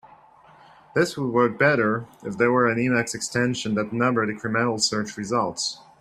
This 0.95 1.15
would 1.15 1.27
work 1.29 1.59
better 1.59 2.07
if 2.23 2.35
there 2.39 2.51
were 2.51 2.65
an 2.67 2.79
Emacs 2.79 3.13
extension 3.13 3.75
that 3.75 3.93
numbered 3.93 4.29
incremental 4.35 4.81
search 4.81 5.15
results. 5.15 5.79